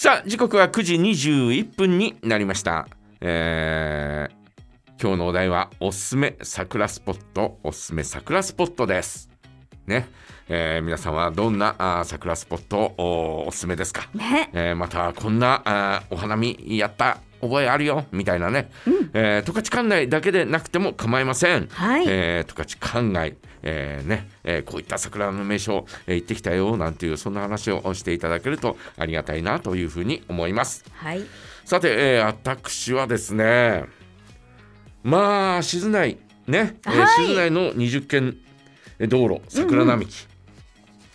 [0.00, 2.86] さあ時刻は9時21分になりました、
[3.20, 7.58] えー今日のお題はおすすめ桜スポット。
[7.64, 9.28] おすすめ桜スポットです。
[9.88, 10.08] ね、
[10.48, 14.50] えー皆さんはどんなあー桜スポットおおすすめですか、ね。
[14.52, 18.70] えーまたこんなあーお花見やった覚えあるよみたいなね、
[19.12, 22.04] えー十勝管内だけでなくても構いません、はい。
[22.08, 30.84] えー十勝管内、えーねえーこういった桜の名所、えー行ってきたよなんていうそんな話をしていただけるとありがたいなというふうに思います。
[30.94, 31.22] はい。
[31.64, 33.84] さて、えー私はですね
[35.02, 37.26] まあ静内ね、えーはい。
[37.26, 38.36] 静内の20軒
[39.08, 40.26] 道路桜並木、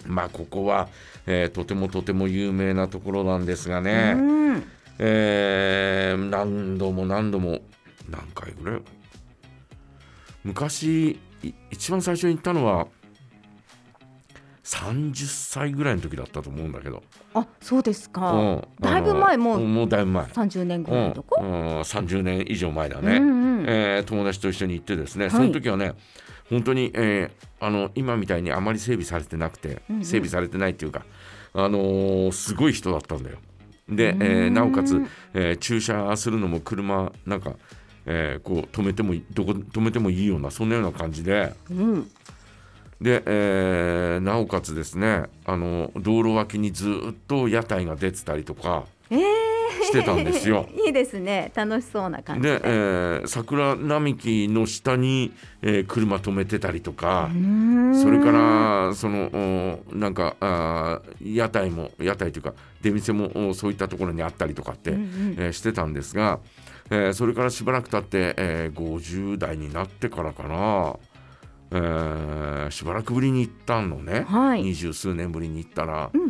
[0.08, 0.88] まあここは、
[1.28, 4.64] えーとてもとても有名なところなんですがね、うん。
[5.00, 5.53] えー
[6.34, 7.60] 何度も何度も
[8.10, 8.82] 何回ぐらい
[10.44, 12.88] 昔い一番最初に行ったのは
[14.64, 18.68] 30歳ぐらいの時だったと思うんだけど、あそうですか、うん。
[18.80, 23.66] だいぶ前もうもうだいぶ前、30年ぐうんらいのとこ、うん、30年以上前だうんね、うん。
[23.68, 25.32] えー友達と一緒に行ってですね、はい。
[25.32, 25.94] その時はね
[26.50, 30.06] 本当に、えーあの今みたいにあまり整備されてなくて、うんうん。
[30.06, 31.06] 整備されてないっていうか、
[31.54, 33.38] あのーすごい人だったんだよ。
[33.90, 35.02] で、えーなおかつ、
[35.34, 37.54] えー駐車するのも車なんか、
[38.06, 41.54] えーこう止めてもどこ止めてもいいようなそんなような感じで。
[41.70, 42.12] うん。
[43.02, 48.93] で、えーなおかつですねあの道路脇にずっと屋台が出てたりとかえー、
[49.82, 50.68] してたんですよ。
[50.86, 51.52] いいですね。
[51.56, 57.30] 楽しそうな感じで、えー桜並木の下に、えー車止めてたりとか、
[58.02, 59.30] それからその
[59.92, 65.36] おなんかあー屋台も屋台というか出店もおそういったところにあったりとかって、うんうん。
[65.38, 66.40] えーしてたんですが、
[66.90, 70.96] えーそれからしばらく経って、えー50代になってからかな、
[71.72, 74.64] えーしばらくぶりに行ったのね、はい。
[74.64, 76.23] 二十数年ぶりに行ったら、うん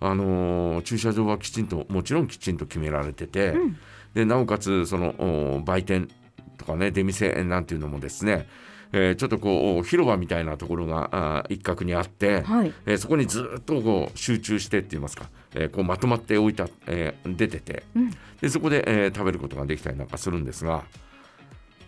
[0.00, 3.76] あのー駐車場はきちんともちろんきちんと決められてて、うん。
[4.14, 6.08] でなおかつそのお売店
[6.56, 8.48] とかね出店なんていうのもですね、
[8.92, 12.72] えーちょっとこうお広場みたいなところが一角にあって、はい。
[12.86, 18.10] えーそこにずっとこう集中してって言いますか、えーこうまとまって置いた、えー出ててうん。
[18.40, 20.84] でそこで、えー食べることができたりなんかするんですが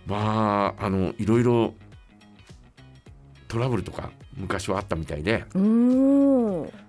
[0.06, 1.74] まああのいろいろ
[3.48, 5.44] トラブルとか昔はあったみたいで。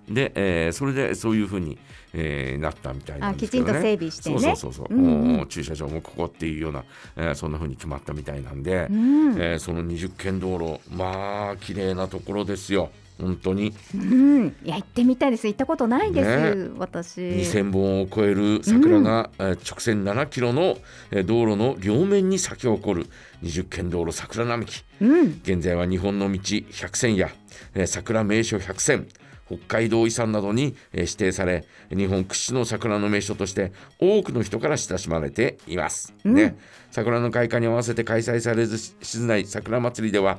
[0.08, 1.78] で、えーそれでそういうふうに、
[2.14, 3.70] えーなったみたいなあんですけどね。
[3.70, 4.38] きちんと整備してね。
[4.38, 6.84] そうそうそうそう、うんう駐車場もここっていうような、
[7.16, 9.32] えーそんなふうに決まったみたいなんで、うん。
[9.34, 12.90] えーその20軒道路まあ綺麗なところですよ。
[13.20, 13.72] 本当に。
[13.94, 15.46] うん、いや行ってみたいです。
[15.46, 16.70] 行ったことないです、ね。
[16.78, 17.20] 私。
[17.20, 20.78] 2000本を超える桜が、えー直線7キロの、
[21.12, 23.08] えー道路の両面に咲き誇る
[23.44, 24.82] 20軒道路桜並木。
[25.00, 25.40] うん。
[25.44, 27.41] 現在は日本の道100選や、えー
[27.86, 29.08] 桜名所100選
[29.46, 36.34] 北海道遺産などに、えー指定され日本屈指の桜の名所として多くの人から親しまれています、うん。
[36.34, 36.56] ね、
[36.90, 40.38] 桜の開花に合わせて開催される静内桜祭りでは、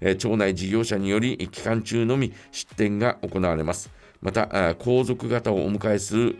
[0.00, 3.90] えー町内事業者により期間中のみ出展が行われます。
[4.20, 6.38] また皇族方をお迎えする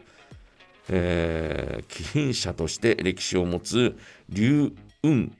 [0.88, 3.96] えー貴賓車として歴史を持つ
[4.28, 4.72] 龍
[5.02, 5.30] 雲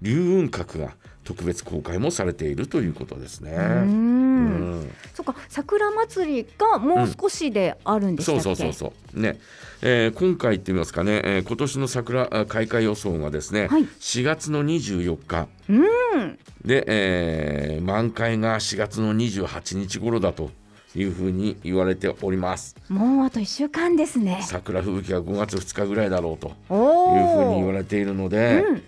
[0.00, 3.52] 龍雲閣が特別公開もされているということですね。
[3.52, 4.80] ううん。
[4.82, 9.20] んそっか桜祭りがもう少しであるんでしたっけ、そうそうそうそう。
[9.20, 9.38] ね、
[9.82, 13.82] えー今回って言いますかね、えー今年の桜あ開花予想がですね、はい。
[13.82, 15.48] 4月の24日。
[15.68, 16.38] うん。
[16.64, 20.50] で、えー満開が4月の28日頃だと
[20.96, 22.76] いうふうに言われております。
[22.88, 24.40] もうあと一週間ですね。
[24.42, 28.82] 桜吹雪は5月2日ぐらいだろうとおいうふうに言おわれているので、うん、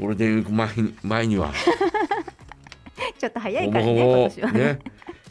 [0.00, 1.52] これで前に前には。
[3.18, 4.58] ちょっと早いからねほぼ今年はね。
[4.58, 4.78] ね、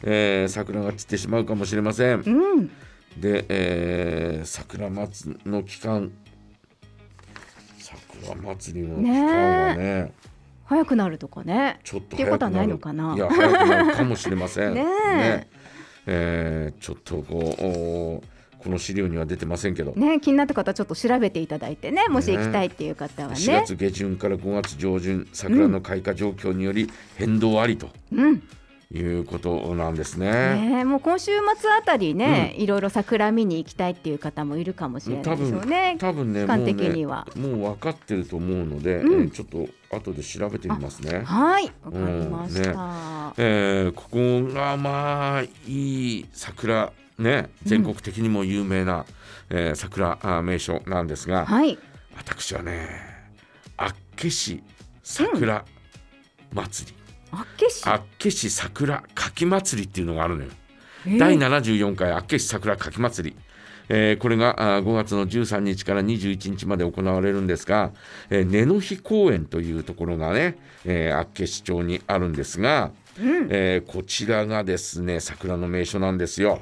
[0.04, 2.20] えー桜が散ってしまうかもしれません。
[2.20, 2.66] うん。
[3.20, 6.12] で、えー桜祭りの期間。
[7.78, 10.12] 桜祭りの期間はね。
[10.66, 11.80] 早くなるとかね。
[11.82, 13.16] ちょっとっていうことはない早くなるのかな。
[13.16, 14.74] いや早くなるかもしれません。
[14.74, 15.46] ねえ。
[16.06, 18.22] えーちょっとこうお
[18.62, 23.34] この資料には出てませんけど、ね気になった方はちょっと調べていただいてねもし行きたいっていう方はね。
[23.34, 28.42] 4月下旬から5月上旬桜の開花状況により変動ありとうん。
[28.92, 30.70] いうことなんですね。
[30.70, 35.96] ねもう今週末あたりね、いろいろ桜見に行きたいっていう方もいるかもしれないですよね。
[36.00, 37.26] 多分ね期間的には。
[37.36, 39.22] もうねもう分かってると思うので、うん。
[39.22, 41.22] えーちょっと後で調べてみますね。
[41.24, 43.32] はい、わかりました。
[43.36, 49.04] えーここがまあいい桜ね全国的にも有名な、
[49.50, 51.78] えー桜あ名所なんですが、はい、
[52.16, 52.88] 私はね
[53.76, 54.62] 厚岸
[55.02, 55.64] 桜
[56.52, 56.96] 祭り、
[57.32, 57.82] あっけし。
[57.86, 60.50] 厚岸桜かき祭りっていうのがあるのよ。
[61.06, 61.18] えー。
[61.18, 63.36] 第74回厚岸桜かき祭り、
[63.88, 67.92] えー、これがあ5月の13日から21日まで行われるんですが、
[68.30, 76.60] えー、根の日公園というところがね、えー、厚岸町にあるんですが、うん、えー、こちらがですね桜の名所なんですよ。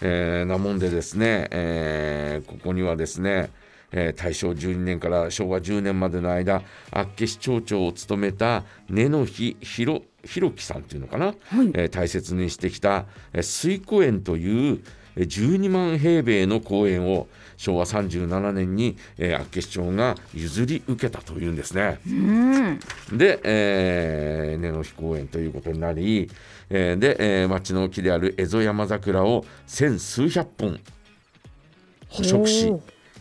[0.00, 3.50] えー、なもんでですね、えー、ここにはですね、
[3.92, 11.36] えー、大正12年から昭和10年までの間厚岸町長を務めた根の日弘樹さんっていうのかな、はい、
[11.74, 14.80] えー、大切にしてきた、えー、水湖園という
[15.16, 17.26] 12万平米の公園を
[17.56, 21.98] 昭和37年に、えー、厚岸町が譲り受けたというんですね。
[22.06, 22.78] うん、
[23.12, 26.30] で、えー、根の日公園ということになり、
[26.68, 30.80] えー、で、えー、町の木である蝦夷山桜を千数百本
[32.10, 32.72] 捕食し、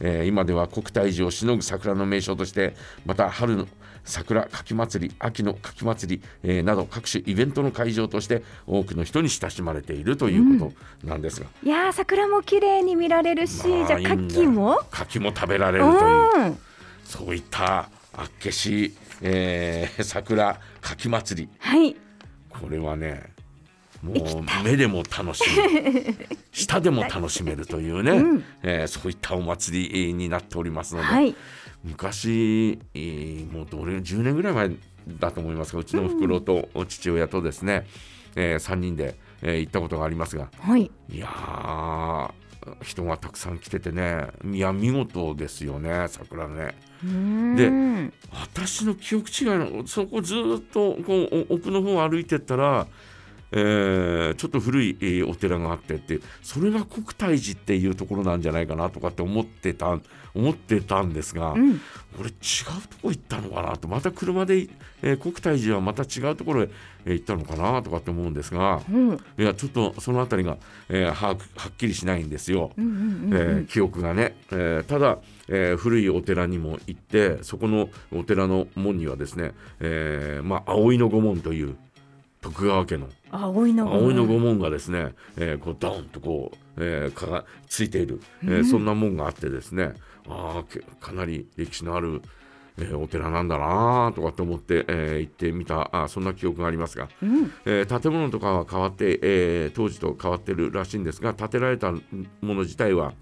[0.02, 2.76] えー、今では国体寺をしのぐ桜の名所として
[3.06, 3.68] また春の
[4.06, 10.72] 桜かき祭り秋のかき祭り、えー、など各種イベントの会場として多くの人に親しまれているというこ
[11.02, 16.58] となんですが、うん、いや桜も綺麗に見られるし、まあ、じゃあ牡蠣も牡蠣も食べられるという、
[17.04, 21.96] そういったあっけし、えー、桜かき祭り、はい、
[22.50, 23.36] これはね
[24.06, 26.16] もう目でも楽しむ。
[26.52, 31.36] 舌でも楽しめるというね、 うん、えー、そういったお祭りになっておりますので、はい、
[31.86, 34.72] 昔、えー、もうどれ10年ぐらい前
[35.20, 37.86] だと思いますがうちのおふくろと父親とですね、
[38.36, 42.34] うん、えー、3人で、えー、行ったことがありますが、はい、いや
[42.82, 46.74] 人がたくさん来ててねいや見事ですよね桜ね。
[47.56, 52.88] で私の記憶違いのそこずっとこう奥の方を歩いてったら
[53.58, 59.98] えー、ちょっと古いお寺があってってそれが国体寺っていうところなんじゃないかなとかって思ってた
[60.36, 61.80] 思ってたんですが、うん、
[62.20, 62.36] 俺違う
[62.90, 64.68] とこ行ったのかなとまた車で、
[65.02, 66.70] えー、国体寺はまた違うところへ
[67.06, 70.58] 行ったのかなとかって思うんですが、うん、いやちょっとその辺りが、
[70.90, 71.36] えー、はは
[71.70, 81.78] っきりしないんですよ、え記憶がね、えー、ただ、えー、古いお寺にも行ってそこのお寺の門にはですね、えーまあ、葵の御門という
[82.46, 83.74] 徳川家の葵
[84.14, 84.60] の御門。
[84.60, 89.94] がですね、えー、こうドンとこう、えー、かがついている、えー、そんな門があってですね
[90.28, 90.64] あ
[91.02, 92.22] かなり歴史のある、
[92.78, 102.00] えー、お寺なんだなとかって思って、えー、行ってみたあそんな記憶がありますが、うん、えー、建物とかは変わって、えー、当時と変わってるらしいんですが建てられたも
[102.42, 103.14] の自体は、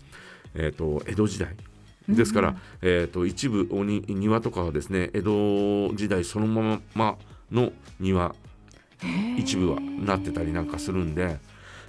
[0.54, 1.56] えーと、江戸時代。
[2.10, 7.18] ですから、うん、えーと、一部おに庭とかはですね江戸時代そのまま
[7.50, 7.72] の
[8.02, 8.36] 庭
[9.38, 11.40] 一部はなってたりなんかするんで。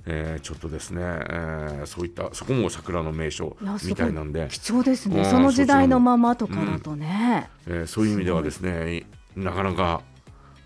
[0.06, 3.56] えー、ちょっとですね、えー、そういったそこも桜の名所
[3.86, 4.48] みたいなんで。
[4.50, 10.02] 貴重ですね、その時代のままとかだとね、うん、えー、そういう意味ではですねなかなか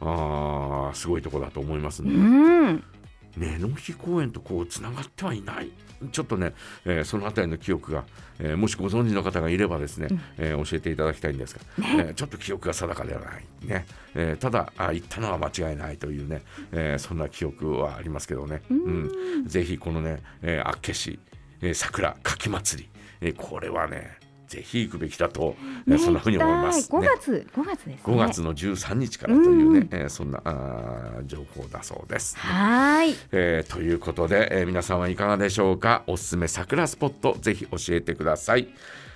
[0.00, 2.12] あすごいところだと思いますね。
[2.12, 2.84] うん
[3.36, 5.70] 根の日公園とこうつながってはいない。
[6.12, 6.54] ちょっとね、
[6.84, 8.04] えー、その辺りの記憶が、
[8.38, 13.44] えー、もしご存知の方がいればですね、うん、えー、教えていただきたいんですが、ね、えちょっと記憶が定かではない。
[13.62, 16.42] ね、えただあ行ったのは間違いないというね、
[16.72, 21.18] えそんな記憶はありますけどね、うん、ぜひこのね、えー、厚岸、
[21.62, 22.88] え桜柿祭り、
[23.20, 25.54] えこれはねぜひ行くべきだと、
[25.86, 26.98] ね、そんなふうに思います、ね。
[26.98, 27.98] 5月、5月ですね。
[28.02, 32.40] 5月の13日からというね、うえー、そんなあ情報だそうです、ね。
[32.40, 36.02] はい、えー、ということで、えー、皆さんはいかがでしょうか？
[36.06, 38.68] おすすめ桜スポットぜひ教えてください。